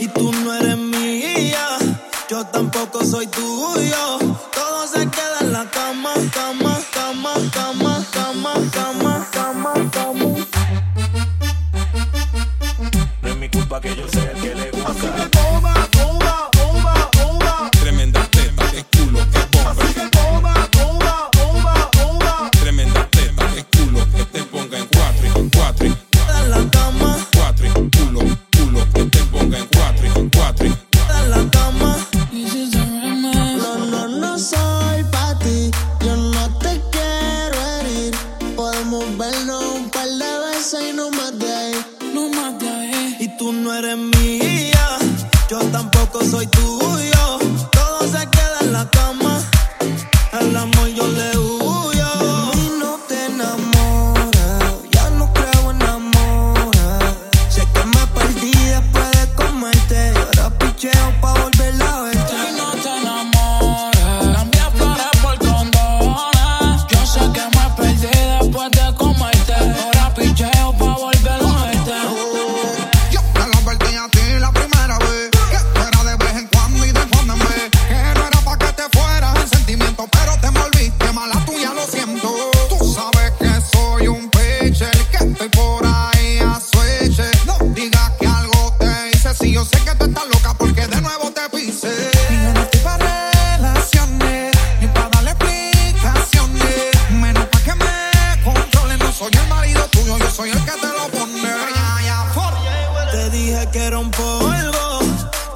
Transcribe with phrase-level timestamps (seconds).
[0.00, 1.66] Y tú no eres mía,
[2.28, 4.03] yo tampoco soy tuya.
[53.34, 53.73] enamoré.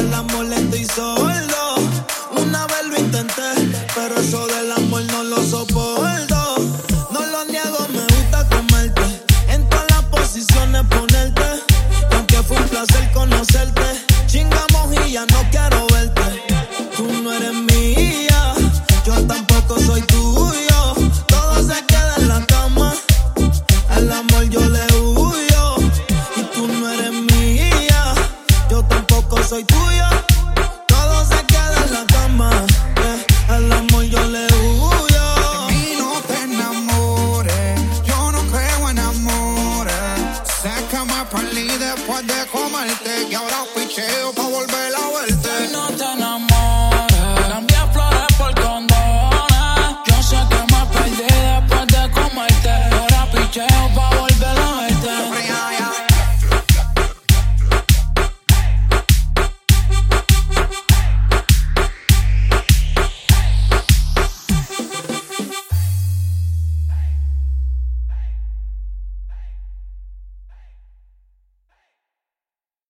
[0.00, 1.62] al amor lento y solo.
[2.36, 3.50] Una vez lo intenté,
[3.94, 6.56] pero eso del amor no lo soporto.
[7.10, 9.02] No lo niego, me gusta comerte.
[9.48, 11.48] En todas las posiciones ponerte.
[12.12, 13.82] Aunque fue un placer conocerte,
[14.26, 16.28] chingamos y ya no quiero verte.
[16.96, 18.54] Tú no eres mía,
[19.04, 20.94] yo tampoco soy tuyo.
[21.26, 22.94] Todo se queda en la cama.
[23.90, 25.76] Al amor yo le huyo.
[26.36, 28.14] Y tú no eres mía,
[28.70, 29.79] yo tampoco soy tuyo.
[41.04, 41.24] me
[41.78, 43.28] después de comerte.
[43.30, 45.09] Y ahora picheo pa' volver a